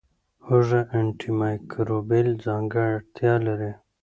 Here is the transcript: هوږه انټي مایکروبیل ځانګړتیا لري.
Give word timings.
هوږه 0.45 0.81
انټي 0.97 1.29
مایکروبیل 1.39 2.27
ځانګړتیا 2.45 3.33
لري. 3.45 3.71